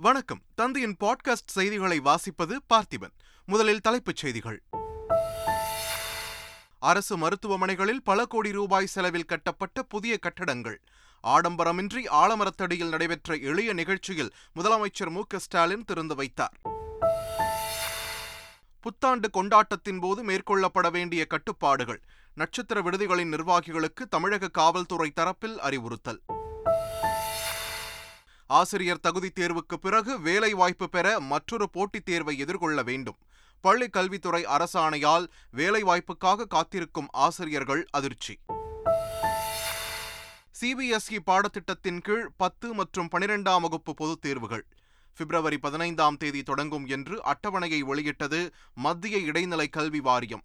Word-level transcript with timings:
வணக்கம். 0.00 0.42
தந்தையின் 0.54 0.96
பாட்காஸ்ட் 1.00 1.46
செய்திகளை 1.46 2.00
வாசிப்பது 2.00 2.56
பார்த்திபன். 2.74 3.12
முதலில் 3.46 3.80
தலைப்புச் 3.80 4.16
செய்திகள். 4.16 4.62
அரசு 6.78 7.18
மருத்துவமனைகளில் 7.18 8.00
பல 8.04 8.26
கோடி 8.26 8.52
ரூபாய் 8.52 8.86
செலவில் 8.86 9.24
கட்டப்பட்ட 9.24 9.82
புதிய 9.82 10.18
கட்டடங்கள். 10.18 10.82
ஆடம்பரமின்றி 11.22 12.08
ஆலமரத்தடியில் 12.08 12.88
நடைபெற்ற 12.88 13.34
எளிய 13.34 13.72
நிகழ்ச்சியில் 13.72 14.32
முதலமைச்சர் 14.56 15.10
மு 15.10 15.22
க 15.26 15.38
ஸ்டாலின் 15.38 15.84
திறந்து 15.84 16.14
வைத்தார். 16.14 16.60
புத்தாண்டு 18.80 19.30
கொண்டாட்டத்தின் 19.30 20.00
போது 20.00 20.24
மேற்கொள்ளப்பட 20.24 20.90
வேண்டிய 20.90 21.26
கட்டுப்பாடுகள். 21.26 22.02
நட்சத்திர 22.34 22.82
விடுதிகளின் 22.82 23.32
நிர்வாகிகளுக்கு 23.32 24.08
தமிழக 24.10 24.48
காவல்துறை 24.48 25.12
தரப்பில் 25.16 25.56
அறிவுறுத்தல். 25.56 26.20
ஆசிரியர் 28.48 29.00
தகுதி 29.00 29.28
தேர்வுக்கு 29.28 29.74
பிறகு 29.80 30.20
வேலை 30.20 30.52
வாய்ப்பு 30.52 30.88
பெற 30.88 31.20
மற்றொரு 31.20 31.70
போட்டித் 31.70 32.04
தேர்வை 32.04 32.38
எதிர்கொள்ள 32.38 32.82
வேண்டும். 32.82 33.16
பள்ளி 33.60 33.88
கல்வித்துறை 33.88 34.44
அரசாணையால் 34.44 35.26
வேலை 35.50 35.82
வாய்ப்புக்காக 35.82 36.46
காத்திருக்கும் 36.46 37.08
ஆசிரியர்கள் 37.10 37.86
அதிர்ச்சி. 37.90 38.38
சிபிஎஸ்இ 40.60 41.18
பாடத்திட்டத்தின் 41.26 42.00
கீழ் 42.00 42.30
பத்து 42.36 42.74
மற்றும் 42.74 43.08
பனிரெண்டாம் 43.12 43.60
வகுப்பு 43.60 43.94
பொதுத் 43.94 44.20
தேர்வுகள். 44.20 44.66
பிப்ரவரி 45.16 45.58
பதினைந்தாம் 45.58 46.16
தேதி 46.16 46.42
தொடங்கும் 46.42 46.86
என்று 46.86 47.22
அட்டவணையை 47.22 47.78
வெளியிட்டது 47.78 48.52
மத்திய 48.74 49.18
இடைநிலை 49.18 49.68
கல்வி 49.68 50.00
வாரியம். 50.00 50.42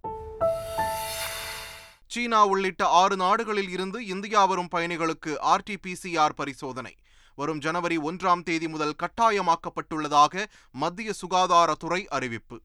சீனா 2.08 2.46
உள்ளிட்ட 2.46 2.86
ஆறு 2.86 3.16
நாடுகளில் 3.16 3.70
இருந்து 3.70 4.06
இந்தியா 4.06 4.46
வரும் 4.46 4.68
பயணிகளுக்கு 4.76 5.36
ஆர்டிபிசிஆர் 5.42 6.34
பரிசோதனை. 6.36 6.96
வரும் 7.36 7.60
ஜனவரி 7.60 7.98
ஒன்றாம் 7.98 8.44
தேதி 8.44 8.68
முதல் 8.68 8.96
கட்டாயமாக்கப்பட்டுள்ளதாக 9.04 10.46
மத்திய 10.72 11.12
சுகாதாரத்துறை 11.22 12.06
அறிவிப்பு. 12.06 12.62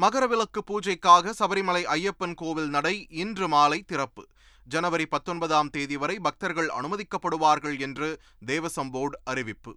மகரவிளக்கு 0.00 0.60
பூஜைக்காக 0.66 1.32
சபரிமலை 1.38 1.82
ஐயப்பன் 1.84 2.34
கோவில் 2.34 2.68
நடை 2.68 3.06
இன்று 3.10 3.48
மாலை 3.48 3.82
திறப்பு. 3.82 4.26
ஜனவரி 4.64 5.06
பத்தொன்பதாம் 5.06 5.70
தேதி 5.70 5.96
வரை 5.96 6.18
பக்தர்கள் 6.18 6.70
அனுமதிக்கப்படுவார்கள் 6.80 7.80
என்று 7.80 8.20
தேவசம் 8.46 8.90
போர்டு 8.90 9.20
அறிவிப்பு. 9.24 9.76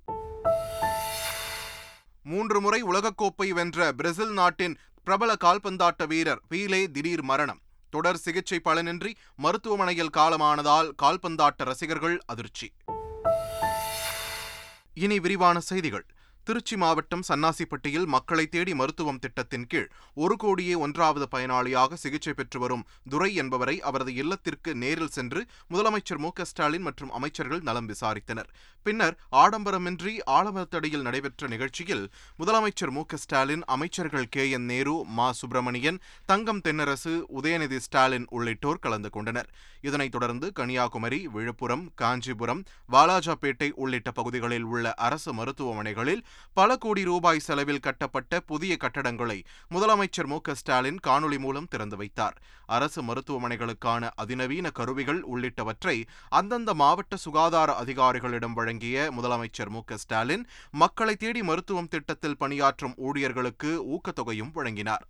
மூன்று 2.23 2.61
முறை 2.61 2.83
உலகக்கோப்பை 2.83 3.49
வென்ற 3.49 3.91
பிரேசில் 3.91 4.33
நாட்டின் 4.33 4.77
பிரபல 5.03 5.35
கால்பந்தாட்ட 5.43 6.07
வீரர் 6.07 6.41
பீலே 6.49 6.91
திடீர் 6.91 7.23
மரணம். 7.23 7.61
தொடர் 7.95 8.21
சிகிச்சை 8.25 8.57
பலனின்றி 8.65 9.11
மருத்துவமனையில் 9.35 10.15
காலமானதால் 10.17 10.89
கால்பந்தாட்ட 11.03 11.63
ரசிகர்கள் 11.69 12.17
அதிர்ச்சி. 12.25 12.67
இனி 14.93 15.19
விரிவான 15.19 15.59
செய்திகள். 15.59 16.05
திருச்சி 16.43 16.77
மாவட்டம் 16.77 17.23
சன்னாசிப்பட்டியில் 17.27 18.05
மக்களை 18.05 18.47
தேடி 18.47 18.75
மருத்துவம் 18.75 19.19
திட்டத்தின் 19.19 19.67
கீழ் 19.67 19.89
ஒரு 20.13 20.35
கோடியே 20.35 20.73
ஒன்றாவது 20.75 21.27
பயனாளியாக 21.31 21.93
சிகிச்சை 21.93 22.33
பெற்று 22.33 22.59
வரும் 22.59 22.83
துரை 23.09 23.35
என்பவரை 23.35 23.81
அவரது 23.81 24.13
இல்லத்திற்கு 24.13 24.75
நேரில் 24.75 25.07
சென்று 25.07 25.45
முதலமைச்சர் 25.69 26.17
மு 26.17 26.29
ஸ்டாலின் 26.41 26.81
மற்றும் 26.81 27.11
அமைச்சர்கள் 27.11 27.61
நலம் 27.61 27.89
விசாரித்தனர். 27.89 28.49
பின்னர் 28.83 29.17
ஆடம்பரமின்றி 29.31 30.19
ஆலமரத்தடியில் 30.31 31.01
நடைபெற்ற 31.01 31.47
நிகழ்ச்சியில் 31.47 32.03
முதலமைச்சர் 32.39 32.89
மு 32.89 33.03
ஸ்டாலின் 33.15 33.63
அமைச்சர்கள் 33.65 34.29
கே. 34.29 34.49
என். 34.49 34.65
நேரு 34.65 35.03
மா. 35.05 35.31
சுப்பிரமணியன் 35.31 35.99
தங்கம் 36.25 36.61
தென்னரசு 36.61 37.21
உதயநிதி 37.41 37.77
ஸ்டாலின் 37.77 38.27
உள்ளிட்டோர் 38.29 38.79
கலந்து 38.79 39.09
கொண்டனர். 39.09 39.49
இதனைத் 39.81 40.11
தொடர்ந்து 40.11 40.51
கன்னியாகுமரி 40.53 41.27
விழுப்புரம் 41.27 41.91
காஞ்சிபுரம் 41.95 42.63
வாலாஜாபேட்டை 42.91 43.71
உள்ளிட்ட 43.71 44.11
பகுதிகளில் 44.11 44.63
உள்ள 44.63 44.93
அரசு 44.93 45.33
மருத்துவமனைகளில் 45.33 46.23
பல 46.53 46.77
கோடி 46.77 47.03
ரூபாய் 47.03 47.39
செலவில் 47.39 47.79
கட்டப்பட்ட 47.79 48.39
புதிய 48.39 48.77
கட்டடங்களை 48.79 49.43
முதலமைச்சர் 49.71 50.25
மு 50.25 50.37
ஸ்டாலின் 50.53 50.99
காணொலி 51.07 51.39
மூலம் 51.39 51.67
திறந்து 51.67 51.97
வைத்தார். 51.97 52.41
அரசு 52.65 53.03
மருத்துவமனைகளுக்கான 53.03 54.09
அதிநவீன 54.15 54.69
கருவிகள் 54.69 55.21
உள்ளிட்டவற்றை 55.33 56.03
அந்தந்த 56.29 56.73
மாவட்ட 56.73 57.15
சுகாதார 57.15 57.71
அதிகாரிகளிடம் 57.83 58.53
வழங்கிய 58.53 59.11
முதலமைச்சர் 59.17 59.69
மு 59.69 59.81
ஸ்டாலின் 59.95 60.47
மக்களை 60.71 61.15
தேடி 61.15 61.43
மருத்துவம் 61.43 61.87
திட்டத்தில் 61.87 62.37
பணியாற்றும் 62.37 62.95
ஊழியர்களுக்கு 62.97 63.71
ஊக்கத்தொகையும் 63.87 64.51
வழங்கினார். 64.53 65.07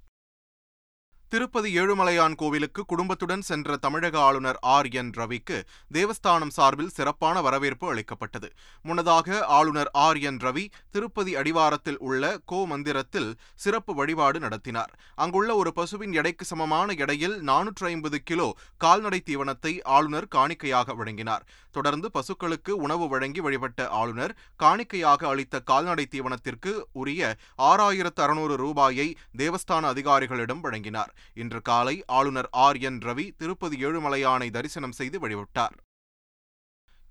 திருப்பதி 1.34 1.70
ஏழுமலையான் 1.80 2.36
கோவிலுக்கு 2.40 2.82
குடும்பத்துடன் 2.86 3.44
சென்ற 3.48 3.78
தமிழக 3.78 4.16
ஆளுநர் 4.20 4.58
ஆர் 4.74 4.90
என் 5.00 5.10
ரவிக்கு 5.20 5.58
தேவஸ்தானம் 5.94 6.52
சார்பில் 6.58 6.92
சிறப்பான 6.98 7.42
வரவேற்பு 7.42 7.86
அளிக்கப்பட்டது. 7.92 8.50
முன்னதாக 8.84 9.40
ஆளுநர் 9.46 9.90
ஆர் 10.04 10.20
என் 10.30 10.38
ரவி 10.38 10.66
திருப்பதி 10.92 11.32
அடிவாரத்தில் 11.36 11.98
உள்ள 11.98 12.38
கோ 12.46 12.60
மந்திரத்தில் 12.66 13.30
சிறப்பு 13.56 13.96
வழிபாடு 13.96 14.40
நடத்தினார். 14.40 14.94
அங்குள்ள 15.16 15.56
ஒரு 15.56 15.74
பசுவின் 15.74 16.14
எடைக்கு 16.14 16.48
சமமான 16.52 16.94
எடையில் 17.06 17.36
நானூற்று 17.50 17.88
ஐம்பது 17.94 18.20
கிலோ 18.24 18.48
கால்நடை 18.78 19.22
தீவனத்தை 19.32 19.74
ஆளுநர் 19.98 20.30
காணிக்கையாக 20.38 20.96
வழங்கினார். 21.02 21.46
தொடர்ந்து 21.72 22.08
பசுக்களுக்கு 22.14 22.72
உணவு 22.86 23.08
வழங்கி 23.08 23.40
வழிபட்ட 23.40 23.90
ஆளுநர் 24.02 24.36
காணிக்கையாக 24.64 25.28
அளித்த 25.28 25.64
கால்நடை 25.72 26.08
தீவனத்திற்கு 26.12 26.74
உரிய 26.92 27.36
ஆறாயிரத்து 27.72 28.24
அறுநூறு 28.28 28.56
ரூபாயை 28.56 29.10
தேவஸ்தான 29.38 29.94
அதிகாரிகளிடம் 29.94 30.64
வழங்கினார். 30.68 31.12
இன்று 31.34 31.62
காலை 31.62 32.04
ஆளுநர் 32.08 32.50
ஆர் 32.52 32.78
என் 32.78 33.00
ரவி 33.00 33.32
திருப்பதி 33.38 33.86
ஏழுமலையானை 33.86 34.52
தரிசனம் 34.52 34.92
செய்து 34.92 35.20
வழிபட்டார். 35.20 35.76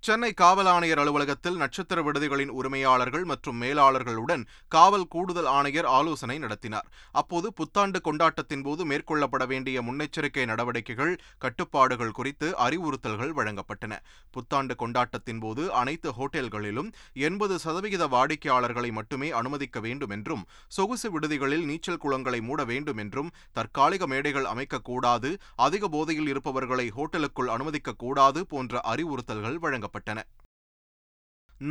சென்னை 0.07 0.29
காவல் 0.33 0.69
ஆணையர் 0.73 1.01
அலுவலகத்தில் 1.01 1.59
நட்சத்திர 1.61 1.99
விடுதிகளின் 2.03 2.53
உரிமையாளர்கள் 2.59 3.25
மற்றும் 3.31 3.59
மேலாளர்களுடன் 3.63 4.43
காவல் 4.75 5.05
கூடுதல் 5.13 5.49
ஆணையர் 5.57 5.89
ஆலோசனை 5.99 6.37
நடத்தினார். 6.45 6.89
அப்போது 7.21 7.49
புத்தாண்டு 7.59 7.99
கொண்டாட்டத்தின் 8.07 8.65
போது 8.67 8.85
மேற்கொள்ளப்பட 8.93 9.45
வேண்டிய 9.53 9.83
முன்னெச்சரிக்கை 9.89 10.47
நடவடிக்கைகள் 10.53 11.13
கட்டுப்பாடுகள் 11.45 12.17
குறித்து 12.19 12.49
அறிவுறுத்தல்கள் 12.65 13.37
வழங்கப்பட்டன. 13.39 14.01
புத்தாண்டு 14.37 14.77
கொண்டாட்டத்தின் 14.83 15.43
போது 15.45 15.63
அனைத்து 15.83 16.11
ஹோட்டல்களிலும் 16.19 16.91
எண்பது 17.29 17.57
சதவிகித 17.67 18.09
வாடிக்கையாளர்களை 18.17 18.91
மட்டுமே 18.99 19.31
அனுமதிக்க 19.43 19.81
வேண்டும் 19.87 20.15
என்றும் 20.19 20.45
சொகுசு 20.79 21.11
விடுதிகளில் 21.11 21.65
நீச்சல் 21.71 22.03
குளங்களை 22.07 22.43
மூட 22.49 22.61
வேண்டும் 22.73 23.03
என்றும் 23.05 23.33
தற்காலிக 23.61 24.11
மேடைகள் 24.15 24.51
அமைக்கக்கூடாது 24.55 25.33
அதிக 25.69 25.93
போதையில் 25.97 26.33
இருப்பவர்களை 26.35 26.89
ஹோட்டலுக்குள் 26.99 27.55
அனுமதிக்கக்கூடாது 27.57 28.43
போன்ற 28.55 28.81
அறிவுறுத்தல்கள் 28.95 29.63
வழங்கப்பட்டன. 29.63 29.91
வழங்கப்பட்டன 29.93 30.21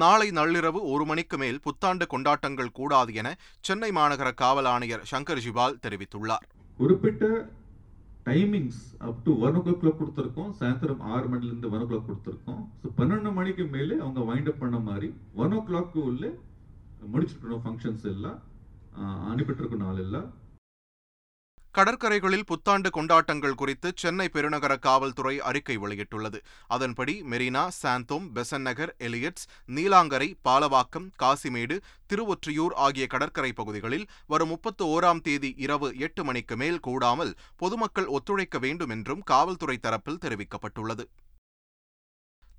நாளை 0.01 0.27
நள்ளிரவு 0.37 0.79
ஒரு 0.91 1.03
மணிக்கு 1.09 1.37
மேல் 1.41 1.63
புத்தாண்டு 1.65 2.05
கொண்டாட்டங்கள் 2.11 2.75
கூடாது 2.77 3.11
என 3.21 3.29
சென்னை 3.67 3.89
மாநகர 3.97 4.29
காவல் 4.41 4.69
ஆணையர் 4.73 5.03
சங்கர் 5.11 5.41
ஜிபால் 5.45 5.81
தெரிவித்துள்ளார். 5.85 6.45
குறிப்பிட்ட 6.79 7.25
timings 8.27 8.83
up 9.07 9.19
to 9.25 9.31
one 9.45 9.57
o'clock 9.81 9.99
கொடுத்துருக்கோம். 10.01 10.51
சாயந்தரம் 10.59 11.01
ஆறு 11.13 11.25
மணிலேருந்து 11.33 11.71
ஒன் 11.73 11.83
ஓ 11.85 11.87
கிளாக் 11.89 12.07
கொடுத்துருக்கோம். 12.09 12.61
ஸோ 12.81 12.87
பன்னெண்டு 12.99 13.31
மணிக்கு 13.39 13.65
மேலே 13.75 13.97
அவங்க 14.03 14.21
வைண்ட் 14.29 14.49
அப் 14.51 14.61
பண்ண 14.63 14.79
மாதிரி 14.87 15.09
ஒன் 15.43 15.55
ஓ 15.57 15.61
கிளாக்கு 15.69 15.99
உள்ளே 16.11 16.31
முடிச்சிருக்கணும் 17.13 17.63
ஃபங்க்ஷன்ஸ் 17.65 18.07
எல்லாம். 18.13 18.39
அனுப்பிட்டு 19.31 19.81
நாள் 19.83 20.01
எல்லாம் 20.05 20.29
கடற்கரைகளில் 21.77 22.45
புத்தாண்டு 22.45 22.89
கொண்டாட்டங்கள் 22.89 23.55
குறித்து 23.55 23.89
சென்னை 23.95 24.25
பெருநகர 24.33 24.73
காவல்துறை 24.79 25.39
அறிக்கை 25.39 25.77
வெளியிட்டுள்ளது. 25.77 26.39
அதன்படி 26.67 27.13
மெரினா 27.21 27.63
சாந்தோம் 27.81 28.25
பெசன் 28.35 28.65
நகர் 28.67 28.95
எலியட்ஸ் 28.99 29.47
நீலாங்கரை 29.67 30.27
பாலவாக்கம் 30.47 31.07
காசிமேடு 31.23 31.77
திருவொற்றியூர் 32.13 32.75
ஆகிய 32.85 33.07
கடற்கரை 33.07 33.53
பகுதிகளில் 33.53 34.05
வரும் 34.27 34.47
முப்பத்து 34.47 34.85
ஓராம் 34.85 35.21
தேதி 35.21 35.53
இரவு 35.57 35.89
எட்டு 35.97 36.23
மணிக்கு 36.23 36.57
மேல் 36.57 36.79
கூடாமல் 36.79 37.33
பொதுமக்கள் 37.55 38.05
ஒத்துழைக்க 38.05 38.59
வேண்டும் 38.59 38.89
என்றும் 38.89 39.23
காவல்துறை 39.23 39.79
தரப்பில் 39.87 40.23
தெரிவிக்கப்பட்டுள்ளது. 40.25 41.05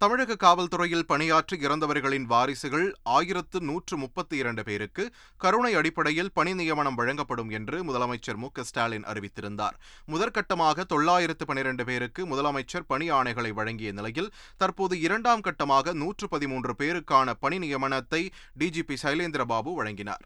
தமிழக 0.02 0.34
காவல்துறையில் 0.34 1.04
பணியாற்றி 1.06 1.56
இறந்தவர்களின் 1.56 2.24
வாரிசுகள் 2.24 2.86
ஆயிரத்து 3.02 3.60
நூற்று 3.60 3.96
முப்பத்தி 3.96 4.36
இரண்டு 4.36 4.62
பேருக்கு 4.62 5.04
கருணை 5.36 5.74
அடிப்படையில் 5.74 6.32
பணி 6.32 6.54
நியமனம் 6.54 6.94
வழங்கப்படும் 6.94 7.50
என்று 7.50 7.84
முதலமைச்சர் 7.84 8.36
மு 8.36 8.48
ஸ்டாலின் 8.62 9.04
அறிவித்திருந்தார். 9.04 9.76
முதற்கட்டமாக 10.12 10.84
தொள்ளாயிரத்து 10.84 11.46
பனிரெண்டு 11.46 11.84
பேருக்கு 11.84 12.24
முதலமைச்சர் 12.26 12.88
பணி 12.88 13.10
ஆணைகளை 13.10 13.52
வழங்கிய 13.52 13.92
நிலையில் 13.92 14.32
தற்போது 14.56 15.00
இரண்டாம் 15.00 15.40
கட்டமாக 15.40 15.92
நூற்று 15.92 16.28
பதிமூன்று 16.28 16.74
பேருக்கான 16.78 17.34
பணி 17.40 17.58
நியமனத்தை 17.58 18.22
டிஜிபி 18.58 18.98
சைலேந்திரபாபு 19.02 19.72
வழங்கினார். 19.74 20.24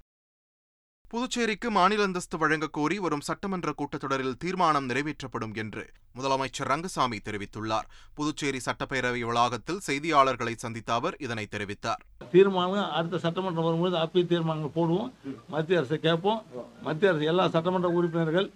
புதுச்சேரிக்கு 1.16 1.70
மாநில 1.70 2.02
அந்தஸ்து 2.02 2.38
வழங்கக் 2.38 2.72
கோரி 2.72 2.98
வரும் 2.98 3.20
சட்டமன்ற 3.20 3.74
கூட்டத்தொடரில் 3.78 4.32
தீர்மானம் 4.32 4.88
நிறைவேற்றப்படும் 4.88 5.54
என்று 5.54 5.90
முதலமைச்சர் 6.18 6.64
ரங்கசாமி 6.64 7.20
தெரிவித்துள்ளார். 7.24 7.86
புதுச்சேரி 8.14 8.60
சட்டப்பேரவை 8.64 9.20
வளாகத்தில் 9.20 9.80
செய்தியாளர்களை 9.86 10.54
சந்தித்த 10.56 10.92
அவர் 10.92 11.16
இதனை 11.18 11.48
தெரிவித்தார். 11.50 12.28
தீர்மானம் 12.30 12.90
அடுத்த 12.90 13.18
சட்டமன்றம் 13.18 13.64
வரும்போது 13.64 13.96
அப்பி 13.96 14.26
தீர்மானங்கள் 14.26 14.84
போடுவோம். 14.84 15.12
மத்திய 15.48 15.78
அரசை 15.78 15.98
கேட்போம். 15.98 16.44
மத்திய 16.82 17.12
அரசு 17.12 17.26
எல்லா 17.26 17.48
சட்டமன்ற 17.48 17.88
உறுப்பினர்கள் 17.88 18.50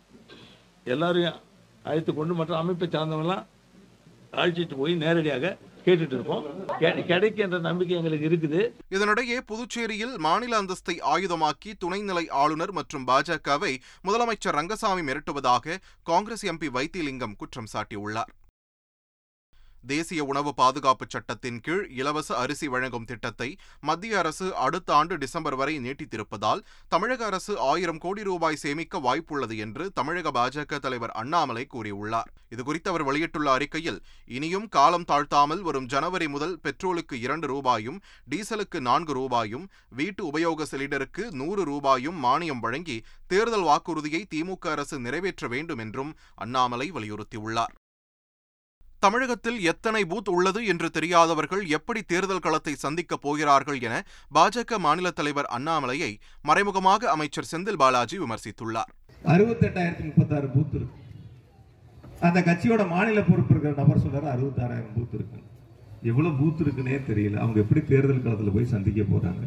எல்லாரையும் 0.85 1.35
அழைத்து 1.83 2.15
கொண்டு 2.15 2.35
மற்ற 2.35 2.57
அமைப்பை 2.57 2.89
சார்ந்தவங்களாம் 2.89 3.47
அழைச்சிட்டு 4.33 4.77
போய் 4.77 4.95
நேரடியாக 4.95 5.59
கேட்டுட்டு 5.85 6.17
இருக்கோம் 6.19 7.61
நம்பிக்கை 7.61 7.97
எங்களுக்கு 7.97 8.29
இருக்குது. 8.29 8.61
இதனிடையே 8.97 9.39
புதுச்சேரியில் 9.53 10.17
மாநில 10.19 10.63
அந்தஸ்தை 10.63 10.97
ஆயுதமாக்கி 11.15 11.73
துணைநிலை 11.85 12.31
ஆளுநர் 12.43 12.73
மற்றும் 12.73 13.07
பாஜகவை 13.07 13.73
முதலமைச்சர் 14.09 14.57
ரங்கசாமி 14.59 15.01
மிரட்டுவதாக 15.01 15.77
காங்கிரஸ் 16.03 16.47
எம்பி 16.47 16.71
வைத்திலிங்கம் 16.77 17.37
குற்றம் 17.37 17.71
சாட்டியுள்ளார். 17.73 18.31
தேசிய 19.87 20.25
உணவு 20.25 20.55
பாதுகாப்பு 20.55 21.07
சட்டத்தின் 21.09 21.61
கீழ் 21.61 21.87
இலவச 21.91 22.37
அரிசி 22.37 22.69
வழங்கும் 22.69 23.05
திட்டத்தை 23.05 23.49
மத்திய 23.81 24.19
அரசு 24.19 24.57
அடுத்த 24.57 24.95
ஆண்டு 24.95 25.19
டிசம்பர் 25.19 25.57
வரை 25.57 25.75
நீட்டித்திருப்பதால் 25.79 26.65
தமிழக 26.89 27.25
அரசு 27.25 27.59
ஆயிரம் 27.59 27.99
கோடி 27.99 28.23
ரூபாய் 28.23 28.57
சேமிக்க 28.57 28.99
வாய்ப்புள்ளது 28.99 29.57
என்று 29.59 29.93
தமிழக 29.93 30.31
பாஜக 30.31 30.79
தலைவர் 30.79 31.11
அண்ணாமலை 31.11 31.67
கூறியுள்ளார். 31.75 32.31
இதுகுறித்து 32.51 32.89
அவர் 32.89 33.03
வெளியிட்டுள்ள 33.03 33.53
அறிக்கையில் 33.53 34.03
இனியும் 34.27 34.69
காலம் 34.69 35.05
தாழ்த்தாமல் 35.05 35.61
வரும் 35.61 35.87
ஜனவரி 35.87 36.29
முதல் 36.29 36.59
பெட்ரோலுக்கு 36.65 37.13
இரண்டு 37.13 37.47
ரூபாயும் 37.47 38.01
டீசலுக்கு 38.31 38.81
நான்கு 38.81 39.13
ரூபாயும் 39.13 39.69
வீட்டு 39.91 40.25
உபயோக 40.31 40.67
சிலிண்டருக்கு 40.71 41.31
நூறு 41.31 41.65
ரூபாயும் 41.65 42.25
மானியம் 42.25 42.59
வழங்கி 42.59 43.05
தேர்தல் 43.27 43.63
வாக்குறுதியை 43.63 44.27
திமுக 44.35 44.71
அரசு 44.71 44.99
நிறைவேற்ற 44.99 45.49
வேண்டும் 45.49 45.79
என்றும் 45.79 46.17
அண்ணாமலை 46.35 46.93
வலியுறுத்தியுள்ளார். 46.93 47.75
தமிழகத்தில் 49.01 49.59
எத்தனை 49.63 50.05
பூத் 50.05 50.29
உள்ளது 50.29 50.67
என்று 50.67 50.91
தெரியாதவர்கள் 50.91 51.63
எப்படி 51.67 52.01
தேர்தல் 52.03 52.45
களத்தை 52.47 52.75
சந்திக்கப் 52.75 53.21
போகிறார்கள் 53.21 53.81
என 53.81 53.95
பாஜக 54.35 54.79
மாநில 54.79 55.11
தலைவர் 55.11 55.51
அண்ணாமலையை 55.59 56.13
மறைமுகமாக 56.43 57.11
அமைச்சர் 57.11 57.49
செந்தில் 57.53 57.81
பாலாஜி 57.83 58.19
விமர்சித்துள்ளார். 58.19 58.91
அறுபத்தெட்டாயிரத்தி 59.25 60.05
முப்பத்தாறு 60.05 60.47
பூத் 60.47 60.75
இருக்கு. 60.75 60.99
அந்த 62.21 62.41
கட்சியோட 62.41 62.89
மாநில 62.89 63.23
பொறுப்பு 63.23 63.55
இருக்கிற 63.55 63.75
நபர் 63.83 64.05
சொல்றாரு 64.05 64.29
அறுபத்தாறாயிரம் 64.37 64.95
பூத் 64.97 65.15
இருக்கு. 65.19 65.41
எவ்வளவு 66.03 66.35
பூத் 66.41 66.63
இருக்குன்னே 66.65 66.99
தெரியல. 67.11 67.37
அவங்க 67.37 67.61
எப்படி 67.61 67.83
தேர்தல் 67.85 68.23
களத்தில் 68.23 68.55
போய் 68.55 68.73
சந்திக்க 68.75 69.03
போறாங்க? 69.03 69.45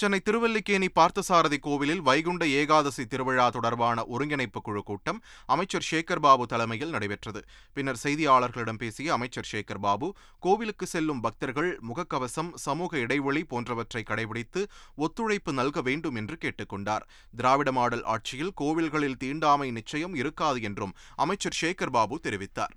சென்னை 0.00 0.18
திருவல்லிக்கேணி 0.26 0.88
பார்த்தசாரதி 0.98 1.58
கோவிலில் 1.64 2.02
வைகுண்ட 2.08 2.44
ஏகாதசி 2.58 3.04
திருவிழா 3.12 3.46
தொடர்பான 3.56 4.04
ஒருங்கிணைப்பு 4.14 4.60
குழு 4.66 4.82
கூட்டம் 4.90 5.18
அமைச்சர் 5.54 5.86
சேகர் 5.88 6.22
பாபு 6.26 6.44
தலைமையில் 6.52 6.94
நடைபெற்றது. 6.94 7.40
பின்னர் 7.72 8.00
செய்தியாளர்களிடம் 8.04 8.80
பேசிய 8.82 9.12
அமைச்சர் 9.16 9.48
சேகர் 9.52 9.82
பாபு 9.86 10.08
கோவிலுக்கு 10.46 10.86
செல்லும் 10.86 11.22
பக்தர்கள் 11.26 11.70
முகக்கவசம் 11.90 12.52
சமூக 12.66 12.98
இடைவெளி 12.98 13.44
போன்றவற்றை 13.44 14.02
கடைபிடித்து 14.10 14.62
ஒத்துழைப்பு 14.96 15.52
நல்க 15.60 15.80
வேண்டும் 15.90 16.18
என்று 16.22 16.38
கேட்டுக்கொண்டார் 16.44 17.06
திராவிட 17.36 17.72
மாடல் 17.72 18.04
ஆட்சியில் 18.16 18.56
கோவில்களில் 18.62 19.20
தீண்டாமை 19.24 19.70
நிச்சயம் 19.70 20.14
இருக்காது 20.14 20.60
என்றும் 20.62 20.94
அமைச்சர் 21.16 21.58
சேகர் 21.62 21.96
பாபு 21.98 22.18
தெரிவித்தார். 22.28 22.76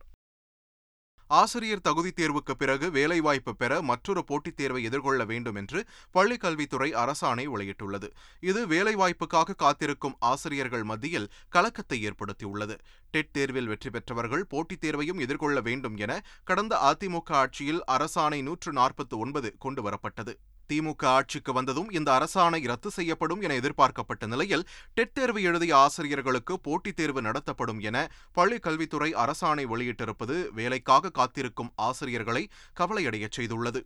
ஆசிரியர் 1.31 1.81
தகுதித் 1.83 2.19
தேர்வுக்கு 2.21 2.51
பிறகு 2.51 2.91
வேலைவாய்ப்பு 2.91 3.55
பெற 3.55 3.81
மற்றொரு 3.81 4.23
போட்டித் 4.23 4.57
தேர்வை 4.57 4.83
எதிர்கொள்ள 4.83 5.25
வேண்டும் 5.25 5.55
என்று 5.55 5.85
பள்ளிக் 6.11 6.39
கல்வித்துறை 6.39 6.93
அரசாணை 6.93 7.47
வெளியிட்டுள்ளது. 7.47 8.11
இது 8.39 8.67
வேலைவாய்ப்புக்காக 8.67 9.55
காத்திருக்கும் 9.55 10.15
ஆசிரியர்கள் 10.19 10.83
மத்தியில் 10.83 11.31
கலக்கத்தை 11.49 12.09
ஏற்படுத்தியுள்ளது. 12.09 12.77
டெட் 13.11 13.31
தேர்வில் 13.31 13.67
வெற்றி 13.67 13.89
பெற்றவர்கள் 13.89 14.45
போட்டித் 14.45 14.81
தேர்வையும் 14.81 15.19
எதிர்கொள்ள 15.19 15.61
வேண்டும் 15.61 15.97
என 15.97 16.21
கடந்த 16.43 16.75
அதிமுக 16.75 17.31
ஆட்சியில் 17.31 17.83
அரசாணை 17.87 18.41
நூற்று 18.41 18.71
நாற்பத்தி 18.71 19.17
ஒன்பது 19.17 19.55
கொண்டு 19.59 19.89
வரப்பட்டது. 19.89 20.35
திமுக 20.71 21.05
ஆட்சிக்கு 21.11 21.53
வந்ததும் 21.53 21.89
இந்த 21.91 22.09
அரசாணை 22.11 22.61
ரத்து 22.65 22.91
செய்யப்படும் 22.91 23.41
என 23.41 23.53
எதிர்பார்க்கப்பட்ட 23.53 24.25
நிலையில் 24.25 24.67
டெட் 24.93 25.13
தேர்வு 25.13 25.41
எழுதிய 25.41 25.77
ஆசிரியர்களுக்கு 25.77 26.59
போட்டித் 26.59 26.95
தேர்வு 26.95 27.21
நடத்தப்படும் 27.21 27.79
என 27.79 27.97
பள்ளிக் 28.31 28.61
கல்வித்துறை 28.61 29.13
அரசாணை 29.15 29.65
வெளியிட்டிருப்பது 29.73 30.37
வேலைக்காக 30.51 31.11
காத்திருக்கும் 31.11 31.73
ஆசிரியர்களை 31.75 32.45
கவலையடையச் 32.79 33.37
செய்துள்ளது. 33.39 33.81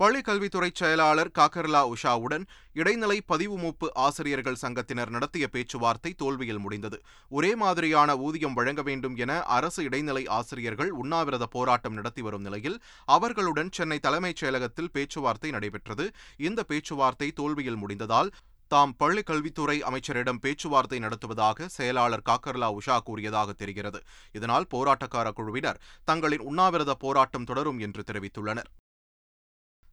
பள்ளிக்கல்வித்துறை 0.00 0.68
செயலாளர் 0.72 1.30
காக்கர்லா 1.38 1.80
உஷாவுடன் 1.92 2.44
இடைநிலை 2.72 3.16
பதிவு 3.20 3.56
மூப்பு 3.58 3.86
ஆசிரியர்கள் 3.94 4.58
சங்கத்தினர் 4.62 5.08
நடத்திய 5.08 5.44
பேச்சுவார்த்தை 5.48 6.12
தோல்வியில் 6.16 6.58
முடிந்தது. 6.58 6.98
ஒரே 7.28 7.50
மாதிரியான 7.54 8.16
ஊதியம் 8.16 8.54
வழங்க 8.54 8.82
வேண்டும் 8.82 9.16
என 9.16 9.42
அரசு 9.56 9.84
இடைநிலை 9.84 10.24
ஆசிரியர்கள் 10.38 10.90
உண்ணாவிரத 10.90 11.46
போராட்டம் 11.46 11.92
நடத்தி 11.92 12.22
வரும் 12.22 12.40
நிலையில் 12.40 12.78
அவர்களுடன் 13.04 13.72
சென்னை 13.72 13.98
தலைமைச் 13.98 14.40
செயலகத்தில் 14.42 14.92
பேச்சுவார்த்தை 14.92 15.50
நடைபெற்றது. 15.50 16.06
இந்த 16.36 16.62
பேச்சுவார்த்தை 16.62 17.30
தோல்வியில் 17.32 17.82
முடிந்ததால் 17.82 18.32
தாம் 18.68 18.96
பள்ளிக்கல்வித்துறை 18.98 19.78
அமைச்சரிடம் 19.80 20.42
பேச்சுவார்த்தை 20.42 20.98
நடத்துவதாக 20.98 21.68
செயலாளர் 21.68 22.26
காக்கர்லா 22.30 22.68
உஷா 22.80 22.98
கூறியதாக 22.98 23.52
தெரிகிறது. 23.52 24.00
இதனால் 24.32 24.66
போராட்டக்கார 24.74 25.30
குழுவினர் 25.32 25.80
தங்களின் 26.04 26.46
உண்ணாவிரத 26.50 26.94
போராட்டம் 26.94 27.44
தொடரும் 27.44 27.78
என்று 27.78 28.04
தெரிவித்துள்ளனர். 28.12 28.70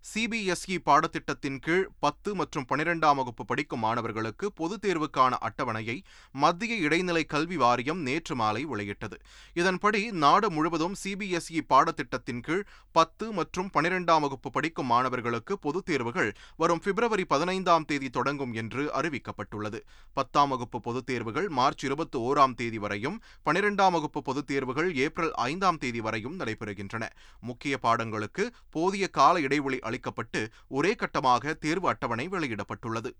சிபிஎஸ்இ 0.05 0.75
பாடத்திட்டத்தின் 0.85 1.57
கீழ் 1.59 1.85
பத்து 1.99 2.35
மற்றும் 2.35 2.65
பனிரெண்டாம் 2.69 3.15
வகுப்பு 3.15 3.45
படிக்கும் 3.45 3.79
மாணவர்களுக்கு 3.79 4.51
பொதுத் 4.51 4.83
தேர்வுக்கான 4.85 5.33
அட்டவணையை 5.47 5.95
மத்திய 6.35 6.75
இடைநிலை 6.75 7.23
கல்வி 7.23 7.55
வாரியம் 7.55 8.01
நேற்று 8.01 8.35
மாலை 8.35 8.65
வெளியிட்டது. 8.65 9.17
இதன்படி 9.53 10.11
நாடு 10.23 10.51
முழுவதும் 10.51 10.95
சிபிஎஸ்இ 11.03 11.61
பாடத்திட்டத்தின் 11.69 12.41
கீழ் 12.41 12.63
பத்து 12.91 13.31
மற்றும் 13.31 13.69
பனிரெண்டாம் 13.73 14.21
வகுப்பு 14.21 14.51
படிக்கும் 14.51 14.85
மாணவர்களுக்கு 14.85 15.59
பொதுத் 15.59 15.85
தேர்வுகள் 15.85 16.31
வரும் 16.57 16.79
பிப்ரவரி 16.79 17.25
பதினைந்தாம் 17.25 17.85
தேதி 17.85 18.09
தொடங்கும் 18.09 18.53
என்று 18.53 18.85
அறிவிக்கப்பட்டுள்ளது. 19.01 19.81
பத்தாம் 20.13 20.49
வகுப்பு 20.49 20.81
பொதுத் 20.81 21.05
தேர்வுகள் 21.05 21.49
மார்ச் 21.49 21.83
இருபத்தி 21.83 22.19
ஓராம் 22.19 22.53
தேதி 22.53 22.77
வரையும் 22.77 23.21
பனிரெண்டாம் 23.45 23.91
வகுப்பு 23.91 24.21
பொதுத் 24.21 24.47
தேர்வுகள் 24.47 24.95
ஏப்ரல் 24.95 25.33
ஐந்தாம் 25.49 25.77
தேதி 25.77 26.01
வரையும் 26.01 26.39
நடைபெறுகின்றன. 26.39 27.03
முக்கிய 27.41 27.79
பாடங்களுக்கு 27.83 28.45
போதிய 28.71 29.07
கால 29.09 29.39
இடைவெளி 29.39 29.93
அளிக்கப்பட்டு 29.95 30.43
ஒரே 30.67 30.93
கட்டமாக 30.95 31.53
தேர்வு 31.57 31.87
அட்டவணை 31.87 32.27
வெளியிடப்பட்டுள்ளது. 32.27 33.11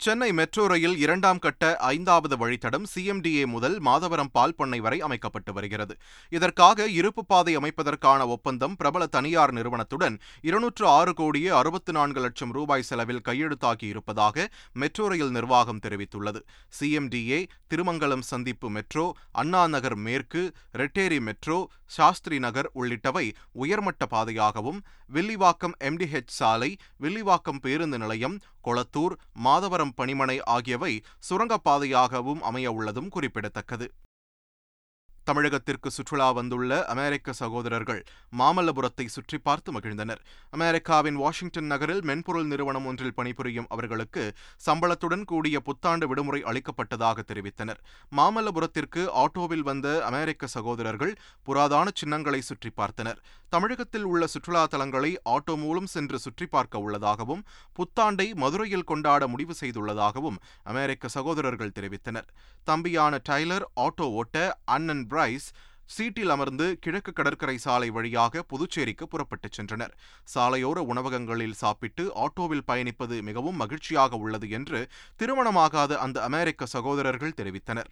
சென்னை 0.00 0.32
மெட்ரோ 0.32 0.64
ரயில் 0.66 0.96
இரண்டாம் 0.96 1.38
கட்ட 1.38 1.76
ஐந்தாவது 1.76 2.36
வழித்தடம் 2.36 2.84
சிஎம்டிஏ 2.92 3.46
முதல் 3.46 3.82
மாதவரம் 3.82 4.30
பால் 4.32 4.54
பண்ணை 4.54 4.80
வரை 4.80 5.00
அமைக்கப்பட்டு 5.00 5.52
வருகிறது. 5.52 5.94
இதற்காக 6.28 6.86
இருப்பு 6.88 7.22
பாதை 7.26 7.56
அமைப்பதற்கான 7.56 8.26
ஒப்பந்தம் 8.26 8.76
பிரபல 8.76 9.06
தனியார் 9.06 9.52
நிறுவனத்துடன் 9.52 10.18
இருநூற்று 10.40 10.86
ஆறு 10.86 11.14
கோடியே 11.14 11.48
அறுபத்து 11.48 11.92
நான்கு 11.92 12.20
லட்சம் 12.20 12.52
ரூபாய் 12.52 12.82
செலவில் 12.82 13.24
கையெழுத்தாகி 13.28 13.82
இருப்பதாக 13.82 14.46
மெட்ரோ 14.72 15.08
ரயில் 15.08 15.30
நிர்வாகம் 15.30 15.82
தெரிவித்துள்ளது. 15.86 16.42
சிஎம்டிஏ 16.80 17.40
திருமங்கலம் 17.74 18.24
சந்திப்பு 18.30 18.70
மெட்ரோ 18.70 19.12
அண்ணா 19.32 19.66
நகர் 19.66 19.96
மேற்கு 19.96 20.52
ரெட்டேரி 20.76 21.20
மெட்ரோ 21.20 21.58
சாஸ்திரி 21.96 22.38
நகர் 22.38 22.68
உள்ளிட்டவை 22.74 23.26
உயர்மட்ட 23.52 24.06
பாதையாகவும் 24.06 24.80
வில்லிவாக்கம் 25.12 25.76
எம்டிஹெச் 25.80 26.34
சாலை 26.38 26.70
வில்லிவாக்கம் 27.00 27.62
பேருந்து 27.62 27.98
நிலையம் 27.98 28.36
கொளத்தூர் 28.64 29.16
மாதவரம் 29.44 29.96
பணிமனை 29.96 30.38
ஆகியவை 30.56 30.92
சுரங்கப்பாதையாகவும் 31.28 32.44
அமைய 32.50 32.70
உள்ளதும் 32.72 33.08
குறிப்பிடத்தக்கது. 33.08 33.88
தமிழகத்திற்கு 35.28 35.88
சுற்றுலா 35.94 36.26
வந்துள்ள 36.36 36.72
அமெரிக்க 36.92 37.32
சகோதரர்கள் 37.40 38.00
மாமல்லபுரத்தை 38.40 39.06
சுற்றி 39.14 39.38
பார்த்து 39.46 39.70
மகிழ்ந்தனர். 39.76 40.20
அமெரிக்காவின் 40.56 41.18
வாஷிங்டன் 41.22 41.68
நகரில் 41.72 42.02
மென்பொருள் 42.10 42.48
நிறுவனம் 42.52 42.86
ஒன்றில் 42.90 43.14
பணிபுரியும் 43.18 43.68
அவர்களுக்கு 43.74 44.22
சம்பளத்துடன் 44.66 45.24
கூடிய 45.32 45.58
புத்தாண்டு 45.66 46.06
விடுமுறை 46.10 46.40
அளிக்கப்பட்டதாக 46.50 47.24
தெரிவித்தனர். 47.30 47.82
மாமல்லபுரத்திற்கு 48.18 49.04
ஆட்டோவில் 49.24 49.66
வந்த 49.70 49.88
அமெரிக்க 50.10 50.50
சகோதரர்கள் 50.56 51.14
புராதான 51.48 51.86
சின்னங்களை 52.02 52.40
சுற்றி 52.50 52.72
பார்த்தனர். 52.80 53.20
தமிழகத்தில் 53.54 54.06
உள்ள 54.12 54.24
சுற்றுலா 54.32 54.64
தலங்களை 54.72 55.12
ஆட்டோ 55.34 55.54
மூலம் 55.64 55.90
சென்று 55.92 56.18
சுற்றி 56.24 56.46
பார்க்க 56.54 56.84
உள்ளதாகவும் 56.86 57.44
புத்தாண்டை 57.78 58.26
மதுரையில் 58.42 58.88
கொண்டாட 58.92 59.22
முடிவு 59.34 59.54
செய்துள்ளதாகவும் 59.60 60.40
அமெரிக்க 60.72 61.14
சகோதரர்கள் 61.16 61.76
தெரிவித்தனர். 61.76 62.28
தம்பியான 62.70 63.20
டைலர் 63.28 63.64
ஆட்டோ 63.84 64.06
ஓட்ட 64.20 64.36
அண்ணன் 64.74 65.04
ரைஸ் 65.18 65.48
சீட்டில் 65.96 66.32
அமர்ந்து 66.34 66.66
கிழக்கு 66.78 67.12
கடற்கரை 67.12 67.54
சாலை 67.58 67.90
வழியாக 67.90 68.42
புதுச்சேரிக்கு 68.42 69.04
புறப்பட்டுச் 69.08 69.56
சென்றனர். 69.58 69.94
சாலையோர 70.34 70.78
உணவகங்களில் 70.92 71.56
சாப்பிட்டு 71.62 72.04
ஆட்டோவில் 72.24 72.66
பயணிப்பது 72.66 73.16
மிகவும் 73.22 73.56
மகிழ்ச்சியாக 73.56 74.16
உள்ளது 74.16 74.48
என்று 74.50 74.80
திருமணமாகாத 75.22 75.98
அந்த 76.06 76.18
அமெரிக்க 76.22 76.66
சகோதரர்கள் 76.66 77.38
தெரிவித்தனர். 77.40 77.90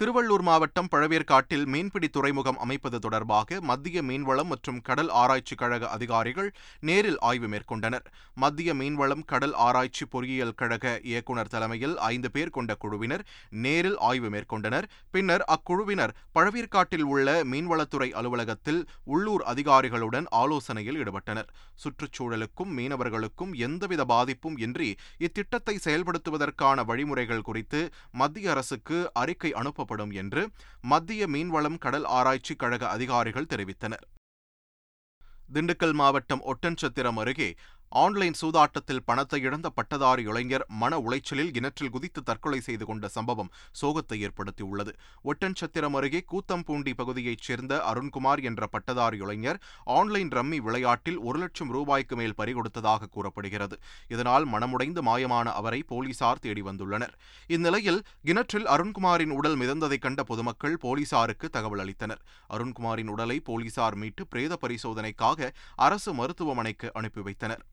திருவள்ளூர் 0.00 0.42
மாவட்டம் 0.46 0.88
பழவேற்காட்டில் 0.92 1.62
மீன்பிடி 1.72 2.08
துறைமுகம் 2.14 2.58
அமைப்பது 2.64 2.98
தொடர்பாக 3.04 3.60
மத்திய 3.68 3.98
மீன்வளம் 4.08 4.50
மற்றும் 4.52 4.80
கடல் 4.88 5.10
ஆராய்ச்சி 5.20 5.54
கழக 5.54 5.88
அதிகாரிகள் 5.96 6.50
நேரில் 6.88 7.16
ஆய்வு 7.28 7.48
மேற்கொண்டனர். 7.52 8.04
மத்திய 8.42 8.70
மீன்வளம் 8.80 9.22
கடல் 9.32 9.54
ஆராய்ச்சி 9.66 10.06
பொறியியல் 10.06 10.54
கழக 10.54 10.92
இயக்குநர் 11.10 11.50
தலைமையில் 11.54 11.94
ஐந்து 12.08 12.30
பேர் 12.34 12.52
கொண்ட 12.56 12.74
குழுவினர் 12.82 13.24
நேரில் 13.64 13.96
ஆய்வு 14.08 14.30
மேற்கொண்டனர். 14.34 14.88
பின்னர் 15.14 15.44
அக்குழுவினர் 15.54 16.12
பழவேற்காட்டில் 16.38 17.06
உள்ள 17.12 17.38
மீன்வளத்துறை 17.52 18.10
அலுவலகத்தில் 18.20 18.82
உள்ளூர் 19.14 19.46
அதிகாரிகளுடன் 19.54 20.28
ஆலோசனையில் 20.42 21.00
ஈடுபட்டனர். 21.04 21.48
சுற்றுச்சூழலுக்கும் 21.84 22.70
மீனவர்களுக்கும் 22.76 23.54
எந்தவித 23.66 24.02
பாதிப்பும் 24.12 24.60
இன்றி 24.66 24.90
இத்திட்டத்தை 25.26 25.76
செயல்படுத்துவதற்கான 25.86 26.84
வழிமுறைகள் 26.84 27.44
குறித்து 27.48 27.82
மத்திய 28.22 28.54
அரசுக்கு 28.56 29.00
அறிக்கை 29.22 29.52
அனுப்ப 29.62 29.84
அனுப்பப்படும் 29.86 30.12
என்று 30.12 30.50
மத்திய 30.82 31.26
மீன்வளம் 31.26 31.78
கடல் 31.78 32.04
ஆராய்ச்சி 32.04 32.54
கழக 32.54 32.88
அதிகாரிகள் 32.88 33.46
தெரிவித்தனர். 33.46 34.04
திண்டுக்கல் 35.52 35.92
மாவட்டம் 35.92 36.42
ஒட்டன்சத்திரம் 36.44 37.16
அருகே 37.16 37.54
ஆன்லைன் 37.88 38.34
சூதாட்டத்தில் 38.40 39.02
பணத்தை 39.04 39.42
இழந்த 39.42 39.68
பட்டதாரி 39.68 40.22
இளைஞர் 40.22 40.64
மன 40.68 40.98
உளைச்சலில் 40.98 41.50
கிணற்றில் 41.50 41.90
குதித்து 41.90 42.22
தற்கொலை 42.22 42.60
செய்து 42.60 42.86
கொண்ட 42.86 43.08
சம்பவம் 43.08 43.50
சோகத்தை 43.82 44.28
ஏற்படுத்தியுள்ளது. 44.28 44.92
ஒட்டன்சத்திரம் 45.24 45.94
அருகே 45.94 46.24
கூத்தம்பூண்டி 46.32 46.92
பகுதியைச் 46.96 47.40
சேர்ந்த 47.40 47.82
அருண்குமார் 47.94 48.42
என்ற 48.42 48.66
பட்டதாரி 48.66 49.18
இளைஞர் 49.18 49.60
ஆன்லைன் 49.84 50.28
ரம்மி 50.28 50.56
விளையாட்டில் 50.56 51.18
ஒரு 51.18 51.38
லட்சம் 51.38 51.70
ரூபாய்க்கு 51.70 52.16
மேல் 52.16 52.34
பறிகொடுத்ததாக 52.38 53.08
கூறப்படுகிறது. 53.10 53.78
இதனால் 54.08 54.48
மனமுடைந்து 54.48 55.02
மாயமான 55.02 55.44
அவரை 55.52 55.82
போலீசார் 55.82 56.38
தேடி 56.38 56.62
வந்துள்ளனர். 56.62 57.14
இந்நிலையில் 57.46 58.02
கிணற்றில் 58.22 58.66
அருண்குமாரின் 58.66 59.30
உடல் 59.30 59.58
மிதந்ததைக் 59.58 60.00
கண்ட 60.00 60.22
பொதுமக்கள் 60.22 60.76
போலீசாருக்கு 60.76 61.50
தகவல் 61.50 61.78
அளித்தனர். 61.78 62.22
அருண்குமாரின் 62.50 63.08
உடலை 63.08 63.40
போலீசார் 63.40 63.94
மீட்டு 63.94 64.26
பிரேத 64.26 64.58
பரிசோதனைக்காக 64.60 65.50
அரசு 65.76 66.14
மருத்துவமனைக்கு 66.14 66.90
அனுப்பி 66.92 67.20
வைத்தனர். 67.20 67.64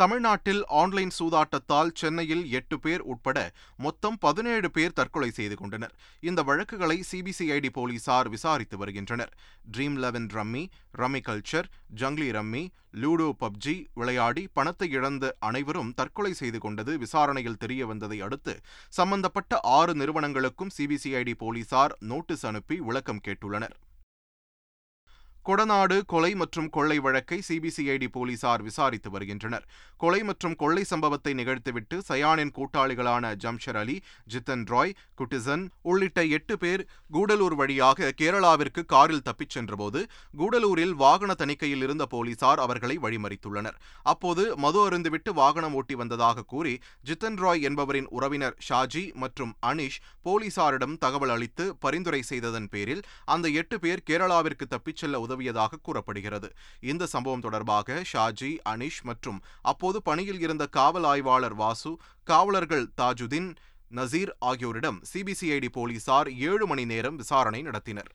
தமிழ்நாட்டில் 0.00 0.62
ஆன்லைன் 0.80 1.12
சூதாட்டத்தால் 1.18 1.92
சென்னையில் 2.00 2.44
எட்டு 2.58 2.76
பேர் 2.84 3.02
உட்பட 3.12 3.38
மொத்தம் 3.84 4.16
பதினேழு 4.24 4.68
பேர் 4.76 4.96
தற்கொலை 4.98 5.28
செய்து 5.36 5.56
கொண்டனர். 5.60 5.94
இந்த 6.28 6.40
வழக்குகளை 6.48 6.96
சிபிசிஐடி 7.10 7.70
போலீசார் 7.76 8.30
விசாரித்து 8.34 8.78
வருகின்றனர். 8.78 9.32
Dream 9.74 9.98
eleven 10.04 10.28
rummy 10.36 10.64
rummy 11.00 11.20
culture 11.28 11.68
Junglee 12.02 12.28
rummy 12.38 12.64
Ludo 13.02 13.28
PUBG 13.42 13.76
விளையாடி 14.00 14.42
பணத்தை 14.52 14.90
இழந்த 14.90 15.34
அனைவரும் 15.38 15.94
தற்கொலை 16.00 16.32
செய்து 16.42 16.58
கொண்டது 16.58 16.92
விசாரணையில் 16.98 17.60
தெரிய 17.64 17.86
வந்ததை 17.86 18.20
அடுத்து 18.20 18.56
சம்பந்தப்பட்ட 18.98 19.60
ஆறு 19.78 19.94
நிறுவனங்களுக்கும் 19.94 20.74
சிபிசிஐடி 20.78 21.34
போலீசார் 21.44 21.96
நோட்டீஸ் 22.12 22.46
அனுப்பி 22.46 22.78
விளக்கம் 22.90 23.24
கேட்டுள்ளனர். 23.28 23.76
கொடநாடு 25.48 25.96
கொலை 26.12 26.30
மற்றும் 26.40 26.68
கொள்ளை 26.74 26.96
வழக்கை 27.06 27.38
சிபிசிஐடி 27.48 28.06
போலீசார் 28.14 28.62
விசாரித்து 28.68 29.08
வருகின்றனர். 29.14 29.64
கொலை 30.02 30.20
மற்றும் 30.28 30.54
கொள்ளை 30.62 30.84
சம்பவத்தை 30.92 31.32
நிகழ்த்திவிட்டு 31.40 31.96
சயானின் 32.08 32.52
கூட்டாளிகளான 32.58 33.32
ஜம்ஷர் 33.42 33.78
அலி 33.82 33.96
ஜித்தன் 34.32 34.64
ராய் 34.72 34.94
குட்டிசன் 35.20 35.64
உள்ளிட்ட 35.90 36.22
எட்டு 36.36 36.54
பேர் 36.62 36.82
கூடலூர் 37.16 37.56
வழியாக 37.60 38.10
கேரளாவிற்கு 38.20 38.84
காரில் 38.94 39.24
தப்பிச் 39.28 39.54
சென்றபோது 39.56 40.02
கூடலூரில் 40.40 40.94
வாகன 41.02 41.36
தணிக்கையில் 41.42 41.84
இருந்த 41.86 42.06
போலீசார் 42.14 42.62
அவர்களை 42.64 42.96
வழிமறித்துள்ளனர். 43.04 43.76
அப்போது 44.12 44.44
மது 44.56 44.80
அருந்துவிட்டு 44.86 45.32
வாகனம் 45.40 45.76
ஓட்டி 45.80 45.94
வந்ததாக 45.94 46.46
கூறி 46.54 46.74
ஜித்தன் 47.10 47.38
ராய் 47.44 47.62
என்பவரின் 47.70 48.10
உறவினர் 48.16 48.58
ஷாஜி 48.68 49.04
மற்றும் 49.24 49.54
அனிஷ் 49.72 50.00
போலீசாரிடம் 50.26 50.98
தகவல் 51.04 51.34
அளித்து 51.36 51.64
பரிந்துரை 51.84 52.22
செய்ததன் 52.30 52.70
பேரில் 52.74 53.04
அந்த 53.34 53.46
எட்டு 53.60 53.76
பேர் 53.84 54.04
கேரளாவிற்கு 54.10 54.66
தப்பிச் 54.66 55.00
செல்ல 55.02 55.22
உதவியதாக 55.34 55.78
கூறப்படுகிறது. 55.82 56.48
இந்த 56.80 57.06
சம்பவம் 57.06 57.40
தொடர்பாக 57.40 58.02
ஷாஜி 58.12 58.50
அனிஷ் 58.68 59.02
மற்றும் 59.02 59.38
அப்போது 59.62 59.98
பணியில் 60.02 60.40
இருந்த 60.40 60.64
காவல் 60.66 61.04
ஆய்வாளர் 61.04 61.54
வாசு 61.54 61.92
காவலர்கள் 62.24 62.86
தாஜுதீன் 63.00 63.50
நசீர் 63.94 64.32
ஆகியோரிடம் 64.40 64.98
சிபிசிஐடி 65.12 65.68
போலீசார் 65.72 66.28
ஏழு 66.48 66.66
மணி 66.66 66.84
நேரம் 66.84 67.16
விசாரணை 67.16 67.62
நடத்தினர். 67.62 68.10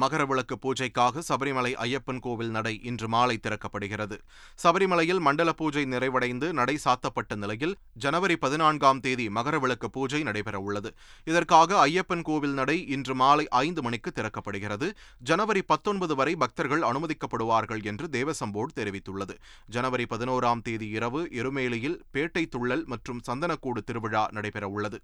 மகரவிளக்கு 0.00 0.56
பூஜைக்காக 0.64 1.22
சபரிமலை 1.28 1.72
ஐயப்பன் 1.84 2.20
கோவில் 2.20 2.50
நடை 2.50 2.72
இன்று 2.82 3.08
மாலை 3.08 3.36
திறக்கப்படுகிறது. 3.42 4.16
சபரிமலையில் 4.64 5.20
மண்டல 5.20 5.52
பூஜை 5.52 5.84
நிறைவடைந்து 5.84 6.52
நடை 6.52 6.76
சாத்தப்பட்ட 6.84 7.36
நிலையில் 7.36 7.74
ஜனவரி 8.04 8.36
பதினான்காம் 8.36 9.00
தேதி 9.00 9.28
மகரவிளக்கு 9.28 9.90
பூஜை 9.96 10.22
நடைபெறவுள்ளது 10.22 10.92
இதற்காக 11.24 11.86
ஐயப்பன் 11.86 12.22
கோவில் 12.22 12.52
நடை 12.52 12.78
இன்று 12.88 13.14
மாலை 13.14 13.48
ஐந்து 13.64 13.82
மணிக்கு 13.82 14.12
திறக்கப்படுகிறது. 14.14 14.88
ஜனவரி 15.22 15.62
பத்தொன்பது 15.62 16.14
வரை 16.14 16.36
பக்தர்கள் 16.36 16.82
அனுமதிக்கப்படுவார்கள் 16.82 17.84
என்று 17.84 18.08
தேவசம் 18.08 18.52
போர்டு 18.52 18.74
தெரிவித்துள்ளது. 18.80 19.36
ஜனவரி 19.66 20.04
பதினோராம் 20.04 20.62
தேதி 20.62 20.88
இரவு 20.88 21.22
எருமேலியில் 21.32 22.00
பேட்டை 22.12 22.46
துள்ளல் 22.56 22.86
மற்றும் 22.86 23.22
சந்தனக்கூடு 23.28 23.82
திருவிழா 23.84 24.24
நடைபெறவுள்ளது 24.32 25.00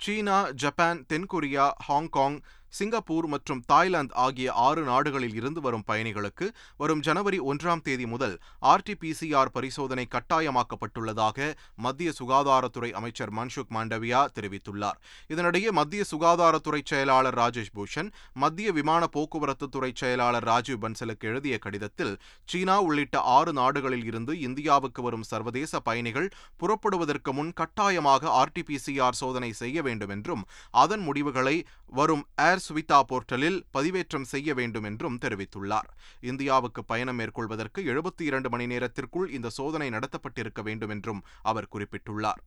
சீனா 0.00 0.38
ஜப்பான் 0.62 0.98
தென்கொரியா 1.12 1.66
ஹாங்காங் 1.86 2.36
சிங்கப்பூர் 2.74 3.26
மற்றும் 3.26 3.62
தாய்லாந்து 3.66 4.14
ஆகிய 4.24 4.48
ஆறு 4.66 4.82
நாடுகளில் 4.82 5.34
இருந்து 5.34 5.60
வரும் 5.60 5.84
பயணிகளுக்கு 5.88 6.46
வரும் 6.76 7.02
ஜனவரி 7.06 7.38
ஒன்றாம் 7.50 7.82
தேதி 7.82 8.06
முதல் 8.06 8.34
ஆர்டிபிசிஆர் 8.72 9.52
பரிசோதனை 9.56 10.04
கட்டாயமாக்கப்பட்டுள்ளதாக 10.14 11.48
மத்திய 11.86 12.12
சுகாதாரத்துறை 12.18 12.90
அமைச்சர் 12.92 13.32
மன்சுக் 13.38 13.72
மாண்டவியா 13.76 14.20
தெரிவித்துள்ளார். 14.36 14.98
இதனிடையே 15.32 15.70
மத்திய 15.80 16.04
சுகாதாரத்துறை 16.12 16.80
செயலாளர் 16.84 17.38
ராஜேஷ் 17.42 17.72
பூஷன் 17.74 18.10
மத்திய 18.34 18.70
விமான 18.72 19.02
போக்குவரத்து 19.08 19.68
துறை 19.68 19.90
செயலாளர் 20.02 20.44
ராஜீவ் 20.44 20.82
பன்சலுக்கு 20.84 21.28
எழுதிய 21.30 21.58
கடிதத்தில் 21.58 22.14
சீனா 22.48 22.76
உள்ளிட்ட 22.80 23.16
ஆறு 23.36 23.52
நாடுகளில் 23.52 24.04
இருந்து 24.04 24.32
இந்தியாவுக்கு 24.40 25.02
வரும் 25.02 25.28
சர்வதேச 25.30 25.80
பயணிகள் 25.80 26.28
புறப்படுவதற்கு 26.56 27.32
முன் 27.32 27.52
கட்டாயமாக 27.52 28.30
ஆர்டிபிசிஆர் 28.42 29.20
சோதனை 29.22 29.52
செய்ய 29.62 29.78
வேண்டும் 29.82 30.14
என்றும் 30.16 30.44
அதன் 30.82 31.04
முடிவுகளை 31.08 31.56
வரும் 31.92 32.24
ஏர் 32.42 32.63
சுவிதா 32.68 33.02
போர்ட்டலில் 33.08 33.62
பதிவேற்றம் 33.78 34.22
செய்ய 34.22 34.54
வேண்டும் 34.54 34.82
என்றும் 34.82 35.18
தெரிவித்துள்ளார். 35.20 35.88
இந்தியாவுக்கு 36.20 36.84
பயணம் 36.84 37.16
மேற்கொள்வதற்கு 37.16 37.82
எழுபத்தி 37.82 38.22
இரண்டு 38.22 38.50
மணி 38.50 38.66
நேரத்திற்குள் 38.66 39.30
இந்த 39.30 39.48
சோதனை 39.48 39.90
நடத்தப்பட்டிருக்க 39.90 40.62
வேண்டும் 40.62 40.88
என்றும் 40.88 41.24
அவர் 41.42 41.68
குறிப்பிட்டுள்ளார். 41.72 42.42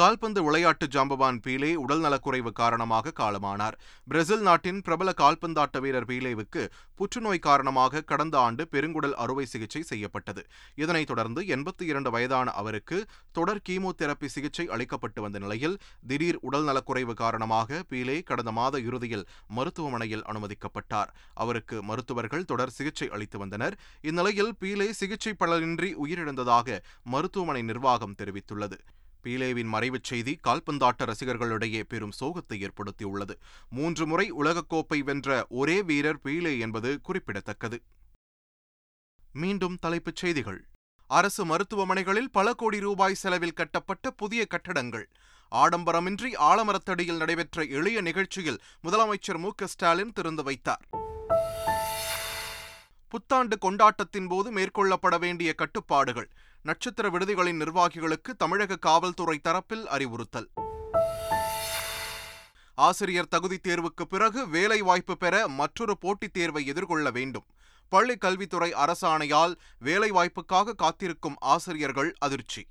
கால்பந்து 0.00 0.40
விளையாட்டு 0.42 0.86
ஜாம்பவான் 0.86 1.38
பீலே 1.44 1.70
உடல்நலக்குறைவு 1.84 2.50
காரணமாக 2.60 3.12
காலமானார். 3.20 3.74
பிரேசில் 4.08 4.44
நாட்டின் 4.48 4.78
பிரபல 4.86 5.10
கால்பந்தாட்ட 5.20 5.80
வீரர் 5.84 6.06
பீலேவுக்கு 6.10 6.62
புற்றுநோய் 6.98 7.42
காரணமாக 7.46 8.02
கடந்த 8.10 8.38
ஆண்டு 8.38 8.62
பெருங்குடல் 8.72 9.16
அறுவை 9.22 9.44
சிகிச்சை 9.52 9.82
செய்யப்பட்டது. 9.82 10.42
இதனைத் 10.82 11.06
தொடர்ந்து 11.06 11.42
எண்பத்தி 11.54 11.86
இரண்டு 11.90 12.10
வயதான 12.10 12.54
அவருக்கு 12.60 12.98
தொடர் 13.38 13.60
கீமோதெரப்பி 13.68 14.30
சிகிச்சை 14.34 14.66
அளிக்கப்பட்டு 14.68 15.20
வந்த 15.20 15.38
நிலையில் 15.38 15.76
திடீர் 16.06 16.38
உடல்நலக்குறைவு 16.50 17.16
காரணமாக 17.22 17.82
பீலே 17.90 18.16
கடந்த 18.22 18.52
மாத 18.52 18.80
இறுதியில் 18.88 19.26
மருத்துவமனையில் 19.48 20.24
அனுமதிக்கப்பட்டார். 20.32 21.12
அவருக்கு 21.34 21.78
மருத்துவர்கள் 21.82 22.48
தொடர் 22.52 22.74
சிகிச்சை 22.78 23.10
அளித்து 23.10 23.38
வந்தனர். 23.38 23.76
இந்நிலையில் 24.00 24.54
பீலே 24.60 24.88
சிகிச்சை 25.02 25.34
பலனின்றி 25.44 25.92
உயிரிழந்ததாக 26.04 26.80
மருத்துவமனை 27.04 27.62
நிர்வாகம் 27.62 28.16
தெரிவித்துள்ளது. 28.18 28.78
பீலேவின் 29.24 29.72
மறைவுச் 29.72 30.02
செய்தி 30.02 30.38
கால்பந்தாட்ட 30.44 31.04
ரசிகர்களிடையே 31.04 31.82
பெரும் 31.88 32.12
சோகத்தை 32.20 32.68
ஏற்படுத்தியுள்ளது. 32.68 33.34
மூன்று 33.70 34.06
முறை 34.06 34.32
உலகக்கோப்பை 34.32 34.98
வென்ற 34.98 35.46
ஒரே 35.48 35.82
வீரர் 35.82 36.20
பீலே 36.24 36.58
என்பது 36.58 37.00
குறிப்பிடத்தக்கது. 37.00 37.82
மீண்டும் 39.32 39.78
தலைப்புச் 39.80 40.16
செய்திகள். 40.16 40.68
அரசு 41.06 41.44
மருத்துவமனைகளில் 41.44 42.30
பல 42.32 42.54
கோடி 42.54 42.80
ரூபாய் 42.80 43.14
செலவில் 43.14 43.52
கட்டப்பட்ட 43.52 44.10
புதிய 44.10 44.46
கட்டடங்கள். 44.46 45.10
ஆடம்பரமின்றி 45.52 46.34
ஆலமரத்தடியில் 46.36 47.16
நடைபெற்ற 47.16 47.62
எளிய 47.62 48.00
நிகழ்ச்சியில் 48.00 48.60
முதலமைச்சர் 48.84 49.38
மு 49.38 49.50
க 49.56 49.66
ஸ்டாலின் 49.66 50.12
திறந்து 50.12 50.42
வைத்தார். 50.42 50.88
புத்தாண்டு 53.08 53.58
கொண்டாட்டத்தின் 53.58 54.28
போது 54.28 54.52
மேற்கொள்ளப்பட 54.52 55.18
வேண்டிய 55.18 55.54
கட்டுப்பாடுகள். 55.54 56.30
நட்சத்திர 56.62 57.10
விடுதிகளின் 57.10 57.60
நிர்வாகிகளுக்கு 57.62 58.36
தமிழக 58.38 58.76
காவல்துறை 58.76 59.40
தரப்பில் 59.48 59.84
அறிவுறுத்தல். 59.84 60.48
ஆசிரியர் 62.74 63.28
தகுதி 63.28 63.58
தேர்வுக்கு 63.68 64.04
பிறகு 64.08 64.48
வேலை 64.48 64.80
வாய்ப்பு 64.80 65.16
பெற 65.16 65.48
மற்றொரு 65.48 65.98
போட்டித் 65.98 66.32
தேர்வை 66.32 66.66
எதிர்கொள்ள 66.66 67.10
வேண்டும். 67.10 67.44
பள்ளி 67.88 68.16
கல்வித்துறை 68.16 68.72
அரசாணையால் 68.72 69.54
வேலைவாய்ப்புக்காக 69.84 70.74
காத்திருக்கும் 70.74 71.34
ஆசிரியர்கள் 71.38 72.14
அதிர்ச்சி. 72.18 72.66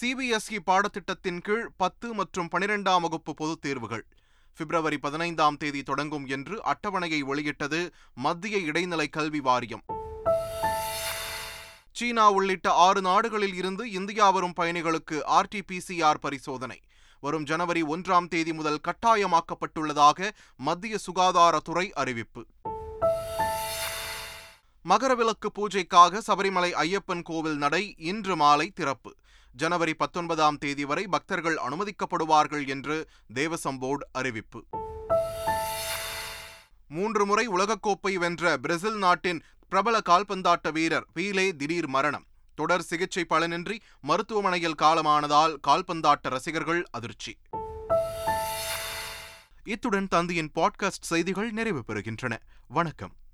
சிபிஎஸ்இ 0.00 0.58
பாடத்திட்டத்தின் 0.66 1.40
கீழ் 1.40 1.70
பத்து 1.76 2.14
மற்றும் 2.14 2.48
பனிரெண்டாம் 2.52 3.00
வகுப்பு 3.00 3.34
பொதுத் 3.34 3.60
தேர்வுகள். 3.60 4.06
பிப்ரவரி 4.56 4.98
பதினைந்தாம் 4.98 5.56
தேதி 5.56 5.82
தொடங்கும் 5.82 6.26
என்று 6.26 6.62
அட்டவணையை 6.64 7.18
வெளியிட்டது 7.18 7.90
மத்திய 8.14 8.58
இடைநிலை 8.58 9.08
கல்வி 9.08 9.40
வாரியம். 9.40 9.82
சீனா 11.92 12.30
உள்ளிட்ட 12.30 12.72
ஆறு 12.72 13.00
நாடுகளில் 13.00 13.54
இருந்து 13.54 13.90
இந்தியா 13.90 14.30
வரும் 14.30 14.54
பயணிகளுக்கு 14.60 15.22
ஆர்டிபிசிஆர் 15.26 16.20
பரிசோதனை. 16.20 16.80
வரும் 17.20 17.44
ஜனவரி 17.44 17.82
ஒன்றாம் 17.82 18.28
தேதி 18.28 18.52
முதல் 18.52 18.80
கட்டாயமாக்கப்பட்டுள்ளதாக 18.88 20.30
மத்திய 20.56 20.96
சுகாதாரத்துறை 21.06 21.90
அறிவிப்பு. 21.90 22.46
மகரவிளக்கு 24.88 25.48
பூஜைக்காக 25.54 26.20
சபரிமலை 26.26 26.70
ஐயப்பன் 26.84 27.22
கோவில் 27.22 27.56
நடை 27.56 27.94
இன்று 27.98 28.36
மாலை 28.36 28.70
திறப்பு. 28.70 29.14
ஜனவரி 29.52 29.94
பத்தொன்பதாம் 29.94 30.58
தேதி 30.58 30.84
வரை 30.84 31.06
பக்தர்கள் 31.06 31.58
அனுமதிக்கப்படுவார்கள் 31.68 32.66
என்று 32.66 33.08
தேவசம் 33.34 33.78
போர்டு 33.78 34.06
அறிவிப்பு. 34.12 34.64
மூன்று 36.88 37.26
முறை 37.26 37.48
உலகக்கோப்பை 37.48 38.14
வென்ற 38.14 38.56
பிரேசில் 38.56 38.96
நாட்டின் 38.96 39.42
பிரபல 39.72 40.00
கால்பந்தாட்ட 40.08 40.72
வீரர் 40.72 41.06
பீலே 41.14 41.56
திடீர் 41.56 41.88
மரணம். 41.88 42.26
தொடர் 42.54 42.82
சிகிச்சை 42.82 43.24
பலனின்றி 43.30 43.78
மருத்துவமனையில் 44.00 44.74
காலமானதால் 44.74 45.58
கால்பந்தாட்ட 45.66 46.18
ரசிகர்கள் 46.22 46.86
அதிர்ச்சி. 46.90 47.36
இத்துடன் 49.64 50.08
தந்தியின் 50.10 50.48
பாட்காஸ்ட் 50.54 51.00
செய்திகள் 51.00 51.50
நிறைவு 51.50 51.84
பெறுகின்றன. 51.86 52.38
வணக்கம். 52.68 53.12